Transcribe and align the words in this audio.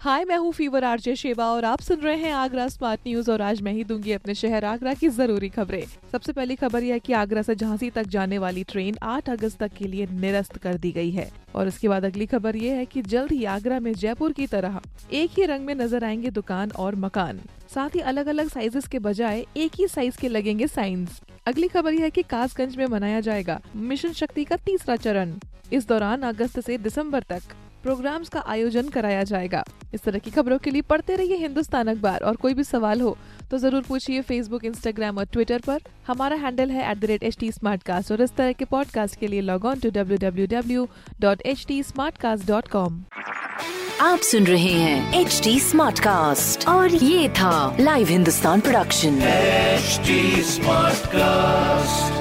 हाय 0.00 0.24
मैं 0.24 0.36
हूँ 0.36 0.52
fever 0.52 0.84
RJ 0.84 1.14
शेवा 1.16 1.46
और 1.46 1.64
आप 1.64 1.80
सुन 1.80 2.00
रहे 2.00 2.16
हैं 2.16 2.32
आगरा 2.32 2.66
स्मार्ट 2.68 3.00
न्यूज़ 3.06 3.30
और 3.30 3.42
आज 3.42 3.60
मैं 3.62 3.72
ही 3.72 3.82
दूँगी 3.84 4.12
अपने 4.12 4.34
शहर 4.34 4.64
आगरा 4.64 4.94
की 4.94 5.08
ज़रूरी 5.08 5.48
खबरें। 5.48 5.84
सबसे 6.12 6.32
पहली 6.32 6.56
खबर 6.56 6.82
यह 6.82 6.98
कि 6.98 7.12
आगरा 7.12 7.42
से 7.42 7.54
झांसी 7.54 7.90
तक 7.90 8.06
जाने 8.06 8.38
वाली 8.38 8.64
ट्रेन 8.64 8.96
8 9.04 9.28
अगस्त 9.30 9.58
तक 9.58 9.72
के 9.72 9.84
लिए 9.84 10.06
निरस्त 10.06 10.56
कर 10.56 10.76
दी 10.76 10.92
गई 10.92 11.10
है। 11.10 11.28
और 11.54 11.68
इसके 11.68 11.88
बाद 11.88 12.04
अगली 12.04 12.26
खबर 12.26 12.56
ये 12.56 12.70
है 12.70 12.86
कि 12.86 13.02
जल्द 13.02 13.32
ही 13.32 13.44
आगरा 13.46 13.80
में 13.80 13.92
जयपुर 13.94 14.32
की 14.32 14.46
तरह 14.46 14.80
एक 15.12 15.38
ही 15.38 15.44
रंग 15.44 15.66
में 15.66 15.74
नज़र 15.74 16.04
आएँगे 16.04 16.30
दुकान 16.30 16.70
और 16.70 16.94
मकान। 16.96 17.40
साथ 17.74 17.96
ही 17.96 18.00
अलग 18.02 18.26
अलग 18.26 18.48
साइजेस 18.48 18.88
के 18.88 18.98
बजाय 18.98 19.46
एक 19.56 19.80
ही 19.80 19.88
साइज़ 19.88 20.18
के 20.20 20.28
लगेंगे 20.28 20.66
साइंस 20.66 21.20
अगली 21.46 21.68
खबर 21.68 21.92
यह 21.92 22.02
है 22.02 22.10
कि 22.10 22.22
कासगंज 22.22 22.76
में 22.76 22.86
मनाया 22.86 23.20
जाएगा 23.20 23.60
मिशन 23.76 24.12
शक्ति 24.12 24.44
का 24.44 24.56
तीसरा 24.56 24.96
चरण। 24.98 25.38
इस 25.72 25.88
दौरान 25.88 26.22
अगस्त 26.24 26.60
से 26.60 26.78
दिसंबर 26.78 27.22
तक 27.22 27.42
प्रोग्राम्स 27.82 28.28
का 28.28 28.40
आयोजन 28.46 28.88
कराया 28.88 29.22
जाएगा। 29.24 29.62
इस 29.94 30.02
तरह 30.02 30.18
की 30.18 30.30
खबरों 30.30 30.58
के 30.58 30.70
लिए 30.70 30.82
पढ़ते 30.90 31.16
रहिए 31.16 31.36
हिंदुस्तान 31.36 31.88
अखबार। 31.88 32.20
और 32.20 32.36
कोई 32.36 32.54
भी 32.54 32.64
सवाल 32.64 33.00
हो 33.00 33.16
तो 33.50 33.58
ज़रूर 33.58 33.82
पूछिए 33.88 34.20
फेसबुक 34.22 34.64
इंस्टाग्राम 34.64 35.18
और 35.18 35.24
ट्विटर 35.32 35.60
पर। 35.66 35.80
हमारा 36.06 36.36
हैंडल 36.36 36.70
है 36.70 36.90
at 36.90 36.98
the 36.98 37.04
rate 37.04 37.22
H 37.22 37.36
T 37.40 37.50
और 38.10 38.22
इस 38.22 38.32
तरह 38.36 38.52
के 38.52 38.64
पॉडकास्ट 38.66 39.18
के 39.20 39.28
लिए 39.28 39.40
log 39.40 39.64
on 39.64 39.80
to 39.80 39.90
W 39.90 40.18
W 40.18 40.46
W 40.50 40.88
dot 41.20 41.42
H 41.46 41.64
T 41.68 41.82
dot 42.46 42.68
com 42.68 43.04
आप 44.00 44.18
सुन 44.24 44.46
रहे 44.46 44.72
हैं 44.72 45.20
एच 45.20 45.40
डी 45.44 45.58
स्मार्ट 45.60 45.98
कास्ट 46.00 46.68
और 46.68 46.94
ये 46.94 47.28
था 47.38 47.76
live 47.80 48.08
Hindustan 48.08 48.60
production 48.60 49.20
HD 49.80 50.16
Smartcast. 50.44 52.19